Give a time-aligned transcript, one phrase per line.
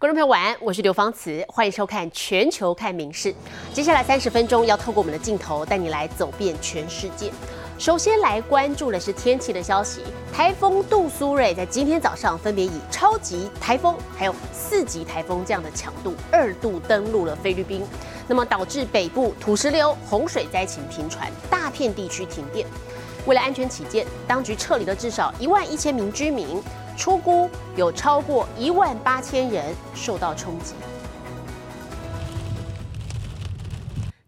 [0.00, 3.32] 观众朋友晚安，我是刘芳慈，欢迎收看《全球看名事》。
[3.72, 7.32] 接下来三十分钟要透过我们的镜头带你来走遍全世界。
[7.80, 17.84] 首先来关注的是天气的消息，台风杜苏芮在今天早上分别以超级台风还有四级台风这样的强度二度登陆了菲律宾，
[18.28, 22.64] 那么导致北部土石流、洪水灾情频传，大片地区停电。
[23.26, 26.62] 为了安全起见，当局撤离了至少一万一千名居民。
[26.98, 30.74] 出估有超过一万八千人受到冲击。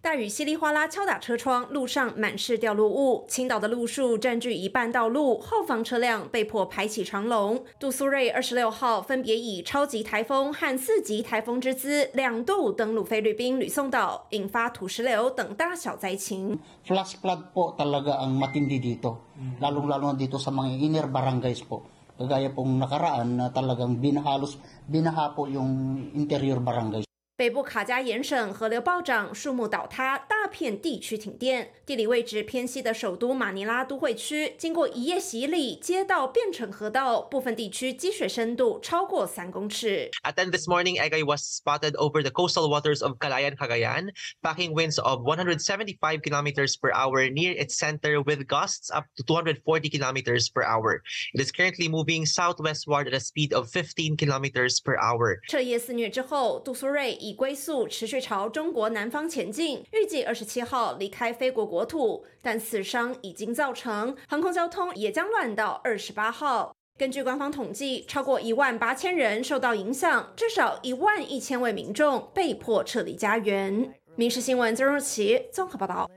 [0.01, 3.25] 大雨稀里哗啦敲打车窗，路上满是掉落物。
[3.29, 7.63] 青岛的路树占据一半道路，后方车辆被迫排起长龙。
[7.79, 16.59] 杜苏芮二十六号分别以超级台风和四级台风之姿两度登陆菲律宾吕宋岛，引发土石流等大小灾情。
[16.87, 19.17] Flash flood po talaga ang matindi dito,
[19.61, 21.83] lalong-lalo dito sa mga inner barangays po.
[22.21, 27.10] Kagaya pong nakaraan na talagang binahalos, binaha po yung interior barangay.
[27.41, 31.73] 北部卡加延省河流暴涨，树木倒塌，大片地区停电。
[31.87, 40.11] 地理位置偏西的首都马尼拉都会区，经过一夜洗礼，街道变成河道，部分地区积水深度超过三公尺。
[40.23, 44.11] At 10 this morning, Egay was spotted over the coastal waters of Calayan, Cagayan,
[44.43, 49.89] packing winds of 175 kilometers per hour near its center with gusts up to 240
[49.89, 51.01] kilometers per hour.
[51.33, 55.39] It is currently moving southwestward at a speed of 15 kilometers per hour.
[55.49, 66.75] 彻夜肆虐之后，杜苏芮以龟速持续朝中国南方前进，预计二十七号离开菲国国土，但死伤已经造成航空交通也将乱到二十八号。
[66.99, 73.95] 根据官方统计，超过一万八千人受到影响，至少一万一千位民众被迫撤离家园。
[74.17, 76.11] 民事新闻曾若琪综合报道。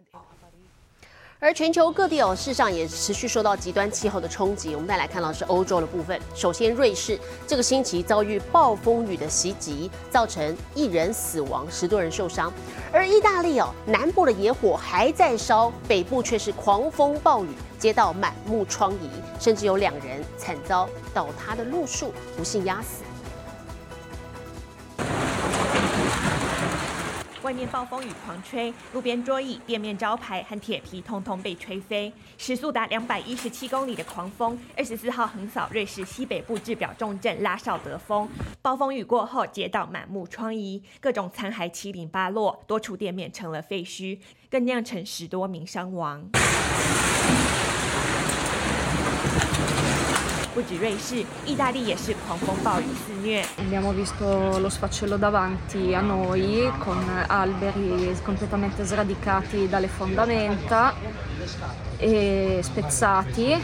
[1.43, 4.73] 而全球各地哦，事实上也持续受到极端气候的冲击。
[4.75, 6.17] 我们再来看到是欧洲的部分。
[6.33, 12.49] 首先，瑞士这个星期遭遇暴风雨的袭击，造成一人死亡，十多人受伤。
[12.93, 23.03] 而意大利哦，南部的野火还在烧，北部却是狂风暴雨，街道满目疮痍，甚至有两人惨遭倒塌的路树不幸压死。
[27.43, 38.27] 外面暴风雨狂吹，路边桌椅、店面招牌和铁皮通通被吹飞，时速达两百一十七公里的狂风，二十四号横扫瑞士西北部制表重镇拉绍德峰。
[38.61, 46.29] 暴风雨过后，街道满目疮痍，各种残骸七零八落，多处店面成了废墟，更酿成十多名伤亡。
[50.53, 53.43] 不止瑞士，意大利也是狂风暴雨肆虐。
[53.57, 56.95] Abbiamo visto lo sfaccello davanti a noi con
[57.27, 60.93] alberi completamente sradicati dalle fondamenta
[61.97, 63.57] e spezzati。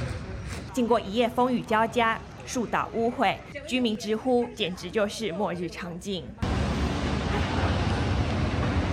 [0.74, 6.24] 经过一夜风雨交加，树倒屋毁，居民直呼简直就是末日场景。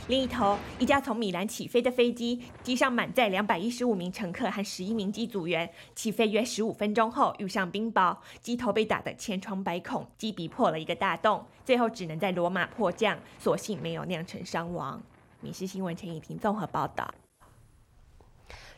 [0.08, 5.68] 另一头，一架从米兰起飞的飞机，机上满载两百一十五名乘客和十一名机组员。
[5.96, 15.02] 起飞约十五分钟后遇上冰雹，机头被打得千疮百孔，机鼻破了一个大洞，最后只能在罗马迫降，所幸没有酿成伤亡。
[15.40, 17.12] 米氏新闻陈以婷综合报道。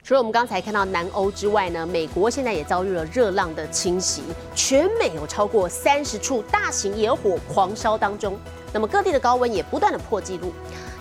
[0.08, 4.22] 除了我们刚才看到南欧之外呢，美国现在也遭遇了热浪的侵袭，
[4.54, 8.34] 全美有超过三十处大型野火狂烧当中，
[8.72, 10.50] 那么各地的高温也不断的破纪录。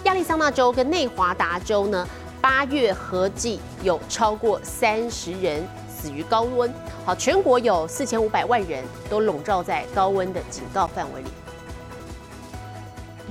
[0.04, 2.06] 亚利桑那州跟内华达州呢，
[2.42, 6.70] 八月合计有超过三十人死于高温。
[7.06, 11.30] 好，全国有四千五百万人都笼罩在高温的警告范围里。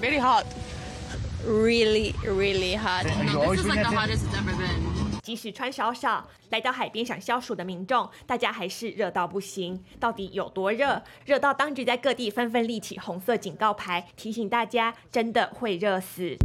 [0.01, 0.47] Very hot,
[1.47, 3.05] really, really hot.
[3.05, 4.96] This is like the hottest it's ever been.
[5.27, 9.83] 即使穿少少来到海边想消暑的民众，大家还是热到不行。
[9.99, 11.03] 到底有多热？
[11.25, 16.37] 热到当局在各地纷纷立起红色警告牌，提醒大家真的会热死。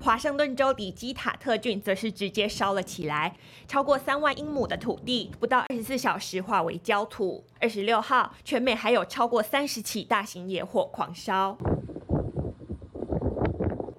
[0.00, 3.36] 华盛顿州里基塔特郡则是直接烧了起来，
[3.68, 7.44] 超过三万英亩的土地，不到二十四小时化为焦土。
[7.60, 11.58] 二十六号，全美还有超过三十起大型野火狂烧。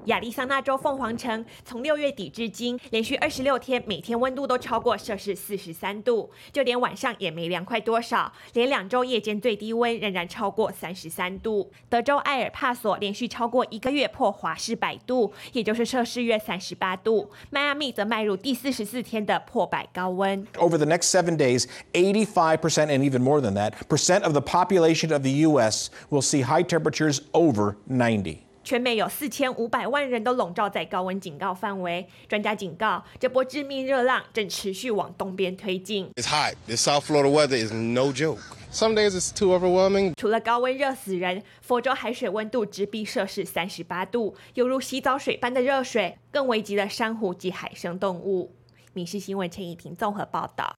[0.08, 8.32] 亚利桑那州凤凰城从六月底至今，连续二十六天，每天温度都超过摄氏四十三度，就连晚上也没凉快多少。
[8.54, 11.70] 连两周夜间最低温仍然超过三十三度。
[11.90, 17.30] 德州埃尔帕索连续超过一个月破华氏百度，也就是摄氏约三十八度。
[17.50, 20.48] 迈阿密则迈入第四十四天的破百高温。
[20.54, 25.12] Over the next seven days, eighty-five percent and even more than that percent of the population
[25.12, 25.90] of the U.S.
[26.10, 28.47] will see high temperatures over ninety.
[28.68, 32.06] 全美有四千五百万人都笼罩在高温警告范围。
[32.28, 36.12] 专家警告，这波致命热浪正持续往东边推进。
[36.16, 36.56] It's hot.
[36.68, 38.40] This South Florida weather is no joke.
[38.74, 40.12] Some days it's too overwhelming.
[40.18, 48.54] 除了高温热死人，佛州海水温度直逼摄氏三十八度，犹如洗澡水般的热水，更危及了珊瑚及海生动物。
[48.92, 50.76] 民事新闻陈以婷综合报道。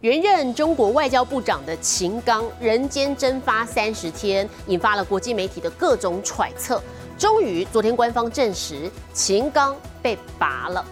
[0.00, 6.80] 原任中国外交部长的秦刚人间蒸发三十天，引发了国际媒体的各种揣测。
[7.18, 10.84] 终于，昨天官方证实秦刚被拔了。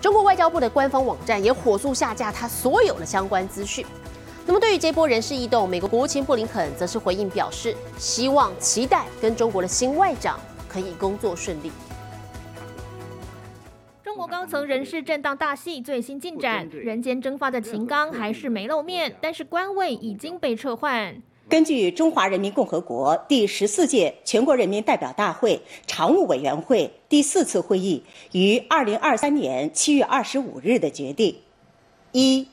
[0.00, 3.86] 中国外交部的官方网站也火速下架他所有的相关资讯。
[4.44, 11.70] 那么，对于这波人事异动，美国国务卿布林肯则是回应表示，希望期待跟中国的新外长可以工作顺利。
[14.20, 21.16] 中国高层人事震荡大戏最新进展，人间蒸发的秦刚还是没露面，但是官位已经被撤换。
[21.48, 31.34] 根据中华人民共和国第十四届全国人民代表大会常务委员会第四次会议于二零二三年七月二十五日的决定：
[32.12, 32.46] 一、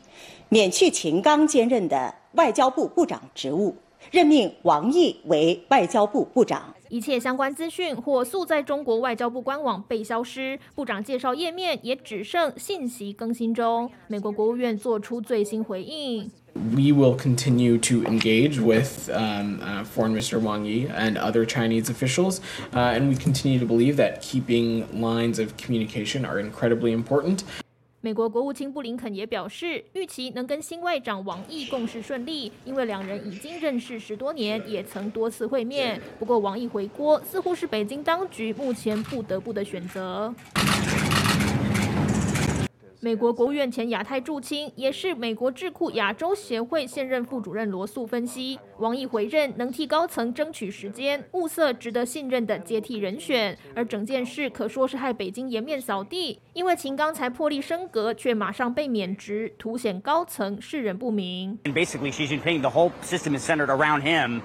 [0.48, 3.76] 免去秦刚兼任的外交部部长职务，
[4.12, 6.74] 任命王毅为外交部部长。
[6.90, 13.92] 一切相关资讯火速在中国外交部官网被消失，部长介绍页面也只剩信息更新中。
[14.08, 16.32] 美国国务院做出最新回应。
[16.76, 22.42] we will continue to engage with um, uh, Foreign Minister Wang Yi and other Chinese officials,
[22.74, 27.44] uh, and we continue to believe that keeping lines of communication are incredibly important.
[28.08, 36.02] 美国国务卿布林肯也表示，预期能跟新外长王毅共事顺利，因为两人已经认识十多年，也曾多次会面。
[36.18, 40.34] 不过，王毅回国似乎是北京当局目前不得不的选择。
[43.00, 53.56] 美国国务院前亚太驻青，也是美国智库亚洲协会现任副主任罗素分析，王毅回任能替高层争取时间，物色值得信任的接替人选。
[53.76, 61.60] 而整件事可说是害北京颜面扫地，因为秦刚才破例升格，却马上被免职，凸显高层世人不明。
[61.66, 64.42] Basically, Xi Jinping, the whole system is centered around him.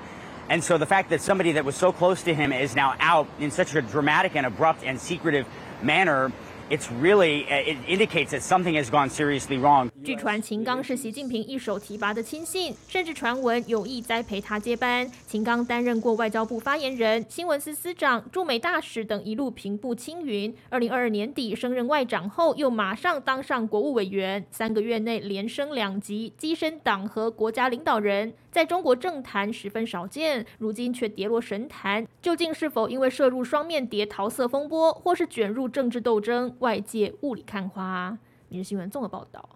[0.51, 3.27] And so the fact that somebody that was so close to him is now out
[3.41, 5.47] in such a dramatic and abrupt and secretive
[5.83, 6.31] manner
[6.73, 9.91] it's really it indicates that something has gone seriously wrong.
[10.03, 15.09] 据传，秦刚是习近平一手提拔的亲信，甚至传闻有意栽培他接班。
[15.27, 20.53] 秦刚担任过外交部发言人、新闻司司长、驻美大使等，一路平步青云。
[20.71, 28.33] 二零二二年底升任外长后，又马上当上国务委员，三个月内连升两级，跻身党和国家领导人。
[28.53, 32.07] 在中国政坛十分少见，如今却跌落神坛。
[32.21, 38.19] 究竟是否因为涉入双面谍桃色风波，或是卷入政治斗争，外界雾里看花。
[38.57, 39.49] 《日新闻》综合报道。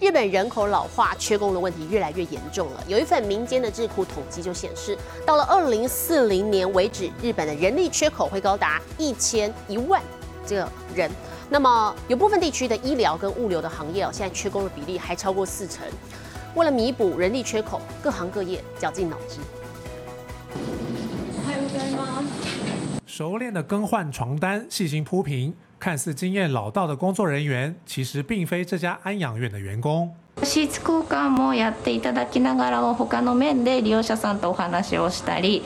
[0.00, 2.82] 日本人口老化、缺工的问题越来越严重了。
[2.88, 10.02] 有一份民间的智库统计就显示，到了二零四零年为止，日本的人力缺口会高达一千一万
[10.44, 11.08] 这个人。
[11.48, 15.86] 那么，有部分地区的医疗跟物流的行业哦，现在缺工的比例还超过四成。
[16.55, 19.39] 为了弥补人力缺口，各行各业绞尽脑汁。
[23.05, 30.15] 熟练的更换床单，细心铺平，看似经验老道的工作人员，其实并非这家安养院的员工。
[30.41, 35.63] シーツ交換もやっていただきながらも他の面で利用者さんとお話をしたり、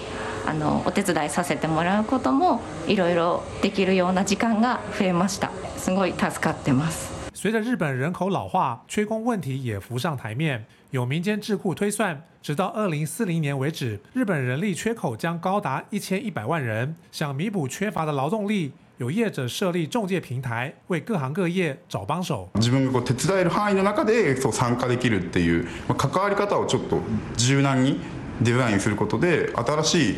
[0.47, 5.51] あのお手伝いさせてもらうこともいろいろできるような時間が増えました。
[5.77, 7.16] すごい助かってます。
[7.37, 10.65] 随着日本人口老化，缺工问题也浮上台面。
[10.91, 16.95] 有民间智库推算，直到二零四零年为止，日本人力缺口将高达一千一百万人。
[17.11, 22.47] 想弥补缺乏的劳动力，有业者设立中介平台，为各行各业找帮手。
[22.59, 25.67] 自分がこう手伝える範囲の中でそう参加できるっていう
[25.97, 26.99] 関わり方をちょっと
[27.35, 27.99] 柔軟に
[28.41, 30.15] デザインすることで新しい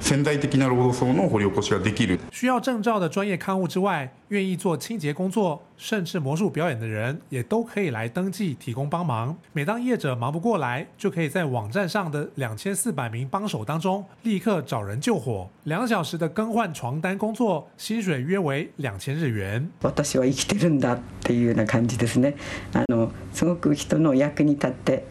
[0.00, 2.18] 潜在的な労働層の掘り起こしができる。
[2.32, 9.36] 需要证照的专业看护之外，愿意做清洁工作，甚至魔术表演的人，也都可以来登记提供帮忙。
[9.52, 15.46] 每当业者忙不过来，就可以在网站上的两千四百名帮手当中，立刻找人救火。
[15.64, 19.68] 两小时的更换床单工作，薪水约为两千日元。
[19.82, 22.36] 私は生きてるんだっていうような感じですね。
[22.72, 25.04] あのすごく人の役に立って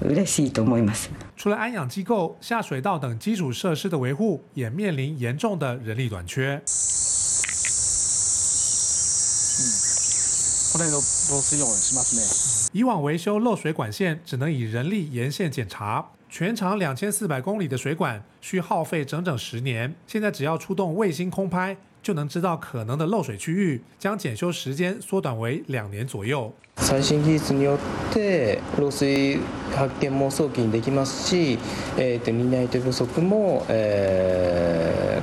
[0.00, 1.21] 嬉しいと思います。
[1.43, 6.61] 除了安养机构、下水道等基础设施的维护，也面临严重的人力短缺。
[12.71, 19.93] 以往维修漏水管线只能以人力沿线检查，全长两千四百公里的水管需耗费整整十年。
[20.07, 26.51] 现在只要出动卫星空拍，就能知道可能的漏水区域，将检修时间缩短为两年左右。
[26.75, 29.39] 最新技術によって漏水
[29.73, 31.57] 発見も早期にできますし、
[31.97, 33.63] えっと担手不足も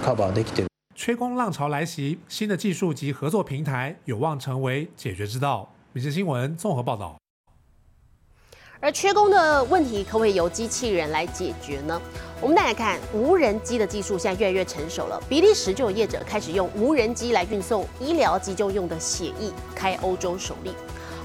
[0.02, 0.64] カバーできて。
[0.96, 5.68] 缺工浪潮来袭，新的技术及合作平台有望成为解决之道。
[5.92, 7.19] 民生新闻综合报道。
[8.82, 12.00] 而缺工的问题可不可以由机器人来解决呢？
[12.40, 15.22] 我们再来看无人机的技术，现在越来越成熟了。
[15.28, 20.74] 比利时就有业者开始用无人机来运送医疗急救用的血液，开欧洲首例。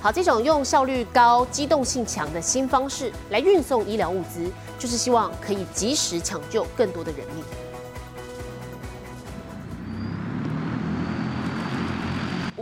[0.02, 7.42] 好，这种用效率高、机动性强的新方式来运送医疗物资，就是希望可以及时抢救更多的人命。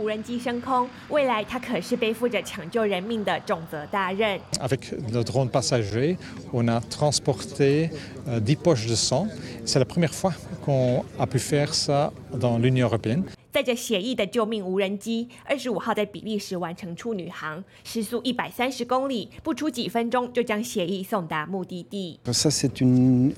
[0.03, 4.39] 无人机升空，未来它可是背负着抢救人命的重责大任。
[4.59, 6.17] Avec le drone passager,
[6.53, 7.89] on a transporté
[8.25, 9.27] 10 poches de sang.
[9.65, 10.33] C'est la première fois
[10.63, 13.23] qu'on a pu faire ça dans l'Union européenne.
[13.54, 22.18] 载着血液的救命无人机，二十五号在比利时完成处女航，时速一百三十公里，不出几分钟就将血液送达目的地。
[22.24, 23.32] Ça c'est une,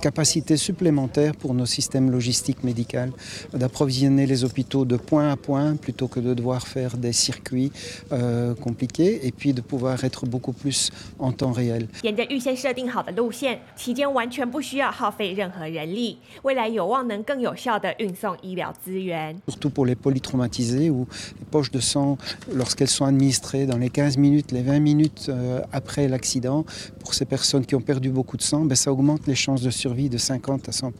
[0.00, 3.12] capacité supplémentaire pour nos systèmes logistiques médicaux
[3.52, 7.70] d'approvisionner les hôpitaux de point à point plutôt que de devoir faire des circuits
[8.12, 11.86] euh, compliqués et puis de pouvoir être beaucoup plus en temps réel.
[12.00, 19.33] 沿着预先设定好的路线，期间完全不需要耗费任何人力，未来有望能更有效地运送医疗资源。
[19.47, 21.07] Surtout pour les polytraumatisés où
[21.39, 22.17] les poches de sang,
[22.53, 26.65] lorsqu'elles sont administrées dans les 15 minutes, les 20 minutes euh, après l'accident,
[26.99, 29.69] pour ces personnes qui ont perdu beaucoup de sang, ben, ça augmente les chances de
[29.69, 30.91] survie de 50 à 100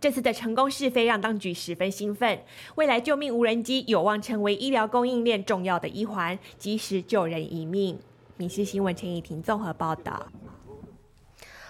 [0.00, 2.38] 这次的成功试飞让当局十分兴奋，
[2.74, 7.94] 未来救命无人机有望成为医疗供应链重要的一环，及时救人一命。《
[8.36, 10.26] 民事新闻》陈以婷综合报道。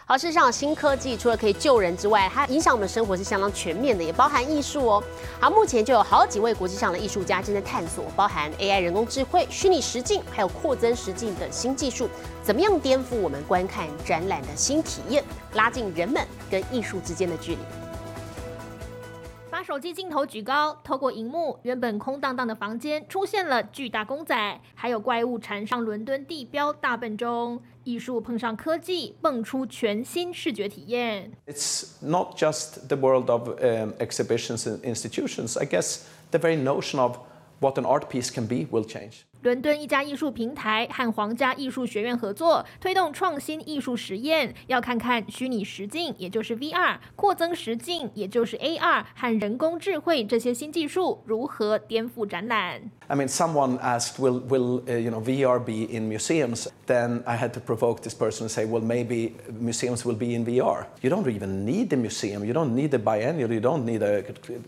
[0.10, 5.04] 好，事实上，新科技除了可以救人之外，它影响我们生活是相当全面的，也包含艺术哦。
[5.40, 12.10] 好，目前就有好几位国际上的艺术家正在探索，包含 AI 人工智慧、虚拟实境，还有扩增实境等新技术，
[12.42, 15.24] 怎么样颠覆我们观看展览的新体验，
[15.54, 17.60] 拉近人们跟艺术之间的距离。
[19.52, 27.62] 把手机镜头举高，透过荧幕，原本空荡荡的房间出现了巨大公仔，还有怪物缠上伦敦地标大笨钟。
[27.89, 31.31] 艺术碰上科技，蹦出全新视觉体验。
[31.47, 35.59] It's not just the world of um, exhibitions and institutions.
[35.59, 37.19] I guess the very notion of
[37.61, 39.25] what an art piece can be will change.
[39.43, 52.91] 伦敦一家艺术平台和皇家艺术学院合作，推动创新艺术实验，要看看虚拟实境，也就是 VR，扩增实境，也就是 AR，和人工智慧这些新技术如何颠覆展览。
[53.07, 57.37] I mean, someone asked, "Will will uh, you know VR be in museums?" Then I
[57.37, 60.87] had to provoke this person and say, "Well, maybe museums will be in VR.
[61.03, 62.47] You don't even need the museum.
[62.47, 63.53] You don't need the biennial.
[63.53, 64.23] You don't need a,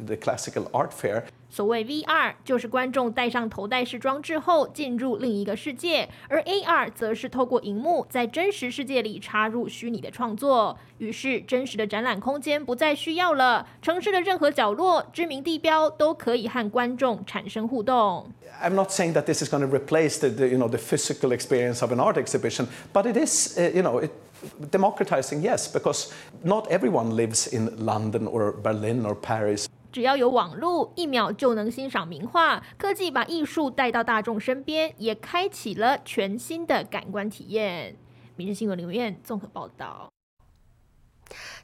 [0.07, 10.79] the classical art fair." 所谓 VR，就是观众戴上头戴式装置后 进入另一个世界，而 AR 则是透过荧幕在真实世界里插入虚拟的创作。
[10.99, 18.27] 于是，真实的展览空间不再需要了，城市的任何角落、知名地标都可以和观众产生互动。
[18.63, 21.33] I'm not saying that this is going to replace the, the you know the physical
[21.33, 24.11] experience of an art exhibition, but it is uh, you know it,
[24.71, 26.11] democratizing, yes, because
[26.43, 29.69] not everyone lives in London or Berlin or Paris.
[29.92, 32.64] 只要有网络，一秒就能欣赏名画。
[32.78, 37.98] 科技把艺术带到大众身边，也开启了全新的感官体验。
[38.38, 40.10] 明日新闻林院综合报道。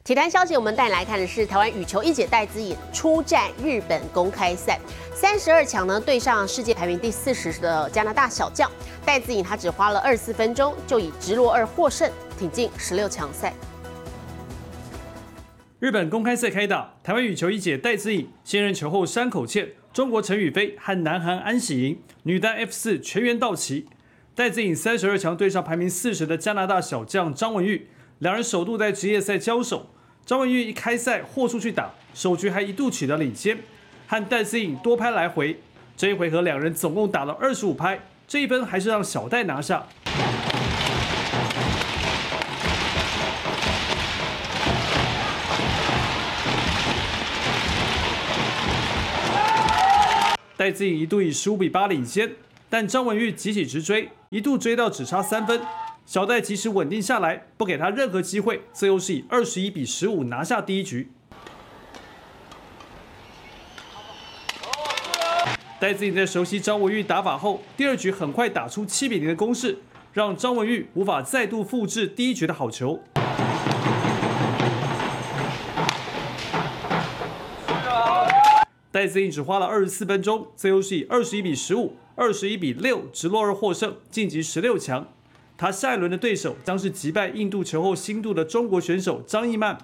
[0.04, 4.78] 体坛消息，我们带来看的是台湾羽球一姐戴资颖出战日本公开赛，
[5.14, 8.70] 三十二强呢对上世界排名第四十的加拿大小将
[9.04, 13.52] 戴资颖，她只花了二十四分钟就以直落二获胜，挺进十六强赛。
[15.80, 23.86] 日本公开赛开打，台湾羽球一姐戴资颖现任球后山口茜、中国陈雨菲和南韩安喜莹，女单 F 四全员到齐。
[24.34, 27.86] 戴资颖三十二强对上排名四十的加拿大小将张文玉，
[28.18, 29.88] 两人首度在职业赛交手。
[30.26, 33.58] 张文玉一开赛豁出去打，首局还一度取得领先，
[34.08, 35.60] 和戴资颖多拍来回。
[35.96, 39.86] 这一回合两人总共打了二十五拍，这一分还是让小戴拿下。
[50.58, 52.32] 戴资颖一度以十五比八领先，
[52.68, 55.60] 但张文玉急起直追，一度追到只差三分。
[56.04, 61.12] 小戴及时稳定下来，不给他任何机会，最后是以二十一比十五拿下第一局。
[65.78, 69.78] 戴资颖在熟悉张文玉打法后，第二局很快打出七比零的攻势，
[70.12, 73.00] 让张文玉无法再度复制第一局的好球。
[78.98, 85.06] 戴资颖只花了二十四分钟，最后是以二十一比十五、二十一比六直落二获胜，晋级十六强。
[85.56, 89.78] 他下一轮的对手将是击败印度球后新度的中国选手张艺曼。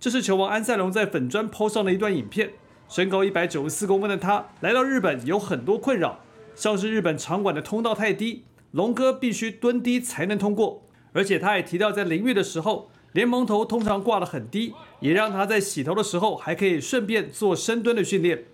[0.00, 2.52] 这是球王安塞龙在粉砖 PO 上的一段影片，
[2.88, 6.20] 身高一百九十四公分的他来到日本有很多困扰，
[6.54, 10.88] 像是日本场馆的通道太低，龙哥必须蹲低才能通过。
[11.12, 18.44] 而且他也提到，在淋浴的时候，莲蓬头通常挂得很低，也让他在洗头的时候还可以顺便做深蹲的训练。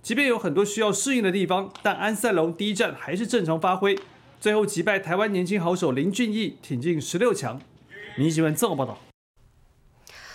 [0.00, 3.98] 即便有很多需要适应的地方，但安塞龙第一站还是正常发挥，
[4.40, 7.60] 最后击败台湾年轻好手林俊逸，挺进十六强。
[8.16, 8.96] 民新闻综合报道。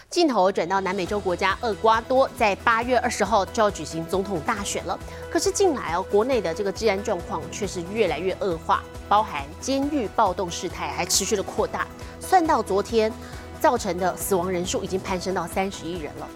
[0.09, 4.99] 镜头转到南美洲国家厄瓜多，在八月二十号就要举行总统大选了。
[5.29, 11.87] 可是近来哦，国内的这个治安状况却是越来越恶化，包含监狱暴动事态还持续的扩大。
[12.19, 13.09] 算到昨天，
[13.61, 16.27] 造成的死亡人数已经攀升到三十一人了。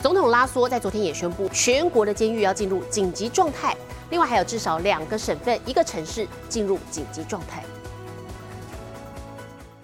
[0.00, 3.76] 总统拉索在昨天也宣布，全国的监狱要进入紧急状态。
[4.10, 7.64] 另外还有至少两个省份、一个城市进入紧急状态。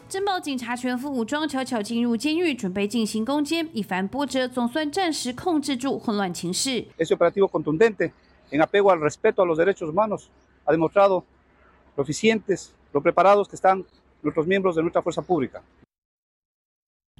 [0.08, 3.68] 侦报警察全副武装，悄悄进入监狱，准备进行攻坚。
[3.72, 6.86] 一番波折，总算暂时控制住混乱情势。
[6.96, 8.12] Ese operativo contundente
[8.52, 10.28] en apego al respeto a los derechos humanos
[10.64, 11.24] ha demostrado
[11.96, 13.84] lo eficientes, lo preparados que están
[14.22, 15.60] nuestros miembros de nuestra fuerza pública.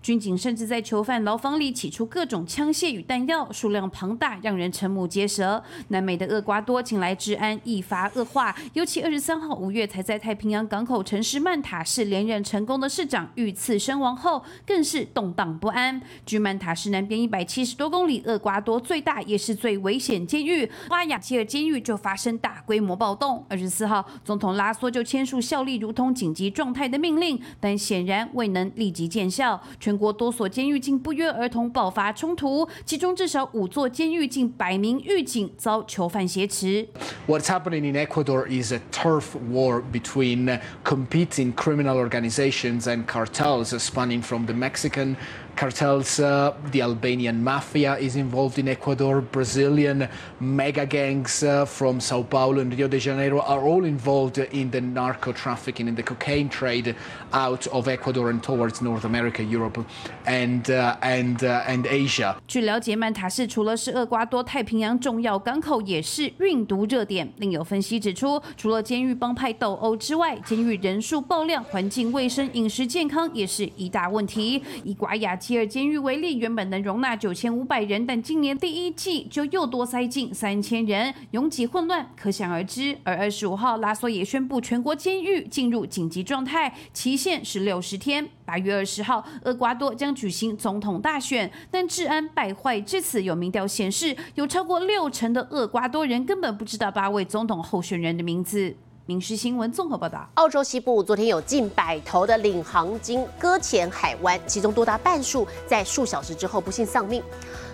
[0.05, 5.65] 军警甚至在囚犯牢房里起出各种枪械与弹药，数量庞大，让人瞠目结舌。
[5.89, 15.99] 南美的厄瓜多近来治安一发恶化，尤其二十三号五月才在太平洋港口城市曼塔市连任成功的市长遇刺身亡后，更是动荡不安。
[16.27, 23.43] 距曼塔市南边一百七十多公里，厄瓜多最大也是最危险监狱瓜亚基尔监狱就发生大规模暴动。
[23.49, 29.59] 二十四号，总统拉索就签署效力如同紧急状态的命令，但显然未能立即见效。
[29.81, 36.87] 全国多所监狱竟不约而同爆发冲突，其中至少五座监狱近百名狱警遭囚犯挟持。
[37.27, 44.47] What's happening in Ecuador is a turf war between competing criminal organizations and cartels spanning from
[44.47, 45.17] the Mexican
[45.57, 50.09] cartels, uh, the Albanian mafia is involved in Ecuador, Brazilian
[50.41, 54.81] mega gangs uh, from Sao Paulo and Rio de Janeiro are all involved in the
[54.81, 56.95] narco trafficking and the cocaine trade
[57.33, 59.79] out of Ecuador and towards North America, Europe,
[60.27, 62.37] and uh, and uh, and Asia.
[62.47, 67.33] 据了解，曼塔市除了是厄瓜多太平洋重要港口，也是运毒热点。
[67.39, 74.63] 另有分析指出，除了监狱帮派斗殴之外，监狱人数爆量、环境卫生、饮食健康也是一大问题。
[74.85, 82.97] 以瓜亚基尔监狱为例，原本能容纳九千五百人，但今年第一季就又多塞进三千人，拥挤混乱，可想而知。
[83.05, 88.27] 而二十五号，拉索也宣布全国监狱进入紧急状态，期限是六十天。
[88.47, 98.75] 八月二十号，厄瓜多将举行总统大选，但治安败坏至此，有民调显示，有超过六成的厄瓜多人根本不知道八位总统候选人的名字。
[99.07, 100.27] 民事新闻综合报道。
[100.37, 107.23] 澳洲西部昨天有近百头的领航鲸搁浅海湾，其中多达半数在数小时之后不幸丧命。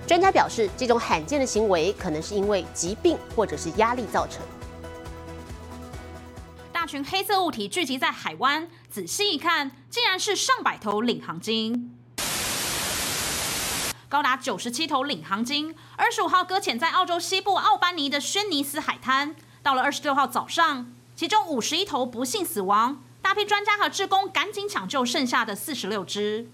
[0.08, 4.42] 专家表示，这种罕见的行为可能是因为疾病或者是压力造成。
[6.72, 11.94] 大群黑色物体聚集在海湾，仔细一看，竟然是上百头领航鲸。
[14.08, 19.36] 高达九十七头领航鲸，二十五号搁浅在澳洲西部奥班尼的轩尼斯海滩。
[19.62, 20.90] 到了二十六号早上，
[21.20, 26.48] 其中五十一头不幸死亡，大批专家和志工赶紧抢救剩下的四十六只，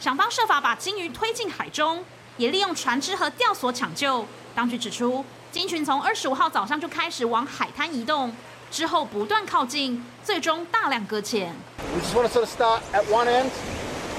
[0.00, 2.02] 想方设法把鲸鱼推进海中，
[2.38, 4.24] 也利用船只和吊索抢救。
[4.54, 8.34] 当局指出，鲸群从二十五号早上就开始往海滩移动，
[8.70, 11.54] 之后不断靠近，最终大量搁浅。
[11.94, 13.50] We just want to sort of start at one end,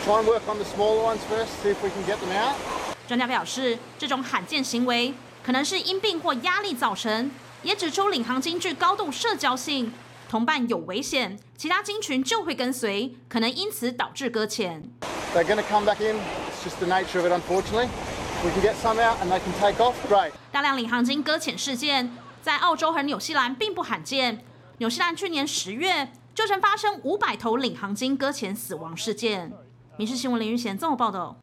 [0.06, 2.54] try and work on the smaller ones first, see if we can get them out.
[3.08, 7.32] 专家表示，这种罕见行为可能是因病或压力造成，
[7.64, 9.94] 也指出领航鲸具高度社交性，
[10.28, 14.84] 同伴有危险，其他鲸群就会跟随，可能因此导致搁浅。
[15.34, 16.16] They're going to come back in.
[16.16, 17.88] It's just the nature of it, unfortunately.
[18.44, 19.94] We can get some out and they can take off.
[20.10, 20.32] Great.
[20.52, 24.44] 大量领航鲸搁浅事件在澳洲和纽西兰并不罕见。
[24.80, 29.54] 纽西兰去年十月就曾发生五百头领航鲸搁浅死亡事件。
[29.98, 31.38] 民事新闻林玉贤综合报道。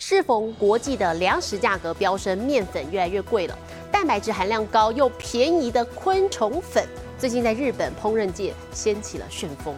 [0.00, 3.58] 适逢国际的粮食价格飙升，面粉越来越贵了。
[3.90, 6.86] 蛋白质含量高又便宜的昆虫粉，
[7.18, 9.74] 最近在日本烹饪界掀起了旋风。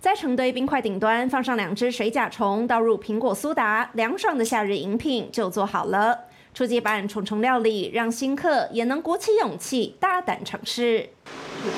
[0.00, 6.16] 在成堆冰块顶端放上两只水甲虫，倒入苹果苏打，凉爽的夏日饮品就做好了。
[6.54, 11.10] 初级版虫虫料理，让新客也能鼓起勇气大胆尝试。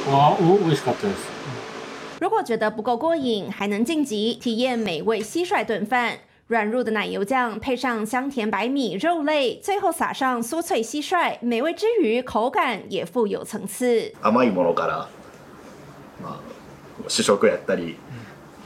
[0.08, 1.33] あ、お、美味しかったです。
[2.20, 6.18] 如果觉得不够过瘾，还能晋级体验美味蟋蟀炖饭。
[6.48, 14.12] 软入的奶油酱配上香甜白米、肉类，最后撒上酥脆蟋蟀，美味之余口感也富有层次。
[14.20, 15.08] 甘いものから、
[16.20, 16.40] まあ、
[17.06, 17.96] 主食やったり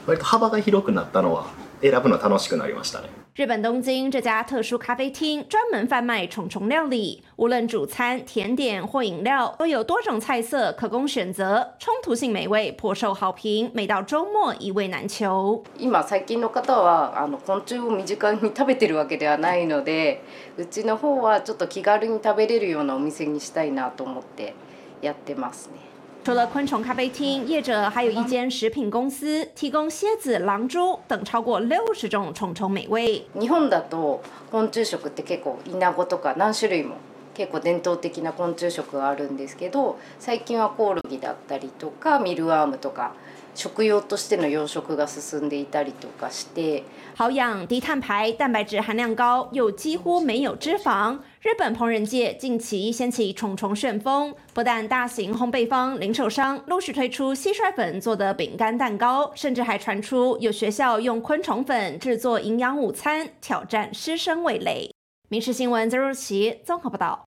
[0.07, 1.49] 割と幅が広くなったのは
[1.83, 3.11] 選ぶの楽しくなりましたね。
[3.35, 13.71] 日本东京这家特殊咖啡厅专门贩卖虫虫料理，无论主餐、甜点或饮料，都有多种菜色可供选择，冲突性美味，颇受好评。
[13.75, 15.65] 每到周末一味难求。
[15.77, 20.23] 今最近の方はあの昆虫を身近に食べてるわけではないので、
[20.57, 24.55] うちの方はちょっと気軽に食べれるようなお店にしたいなと思って
[25.01, 25.88] やってますね。
[26.29, 33.27] 除了昆虫咖啡厅，业者还有一间食品公司，提供蝎子、狼蛛等超过六十种虫虫美味。
[33.39, 36.97] 日本だと昆虫食って結構イナゴとか何種類も
[37.35, 43.13] 結構伝統的な昆虫食があるんですけど、最近はコオロギだったりとかミルワームとか。
[43.55, 46.85] 食用としての養殖が進んでいたりとかして
[47.17, 64.91] 好养低碳排蛋白质含量高又几乎没有脂肪日本烹饪界近期掀起虫虫旋风不但大型烘焙坊零售商陆续推出蟋蟀粉做的饼干蛋糕甚至还传出有学校用昆虫粉制作营养午餐挑战师生味蕾
[65.29, 67.25] 民事新闻曾若琪综合报道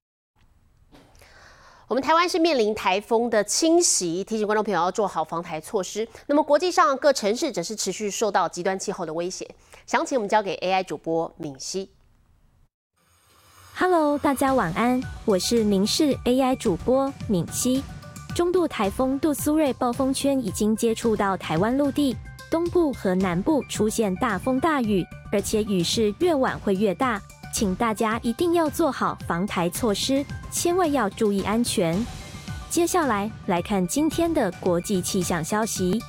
[1.92, 6.08] 我们台湾是面临台风的侵袭，提醒观众朋友要做好防台措施。
[6.26, 9.46] 那么国际上各城市则是持续受到极端气候的威胁。
[9.84, 11.90] 详情我们交给 AI 主播敏熙。
[13.74, 17.84] Hello，大家晚安，我是明视 AI 主播敏熙。
[18.34, 22.16] 中度台风杜苏芮暴风圈已经接触到台湾陆地，
[22.50, 27.20] 东部和南部出现大风大雨，而且雨势越晚会越大。
[27.52, 31.94] 请大家一定要做好防台措施，千万要注意安全。
[32.70, 36.02] 接下来来看今天的国际气象消息：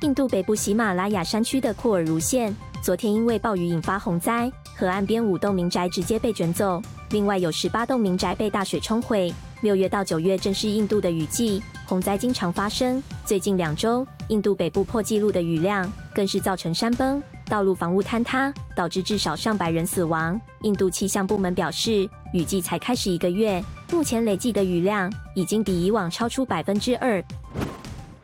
[0.00, 6.80] 印度北部喜马拉雅山区的库尔如县，昨天因为暴雨引发洪灾，河岸边五栋民宅直接被卷走，
[7.10, 9.32] 另外有十八栋民宅被大水冲毁。
[9.60, 13.00] 六月到九月正是印度的雨季，洪灾经常发生。
[13.24, 17.22] 最近两周，印度北部破纪录的雨量，更是造成山崩。
[17.52, 20.40] 道路房屋坍塌，导致至少上百人死亡。
[20.62, 27.22] 印度气象部门表示，雨季才开始一个月，目前累计的雨量已经比以往超出百分之二。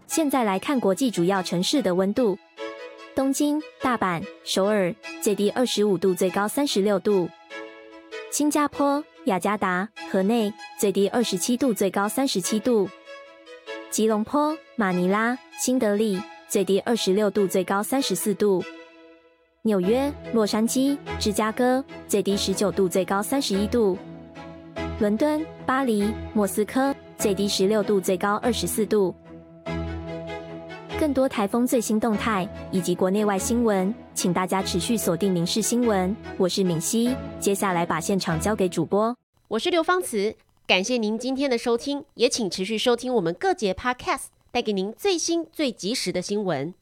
[0.07, 2.39] 现在来看国际主要城市的温度：
[3.15, 7.29] 东京、大阪、首尔，最低二十五度，最高三十六度；
[8.31, 12.89] 新加坡、雅加达、河内，最低二十七度，最高三十七度；
[13.91, 18.65] 吉隆坡、马尼拉、新德里，最低二十六度，最高三十四度。
[19.69, 23.99] 纽约、洛杉矶、芝加哥，最低十九度，最高三十一度；
[24.99, 29.15] 伦敦、巴黎、莫斯科，最低十六度，最高二十四度。
[30.99, 36.09] 更多台风最新动态以及国内外新闻，请大家持续锁定《民事新闻》。
[36.39, 39.15] 我是敏熙，接下来把现场交给主播，
[39.49, 40.35] 我是刘芳慈。
[40.67, 46.73] 感谢您今天的收听，也请持续收听我们各节 Podcast，带给您最新最及时的新闻。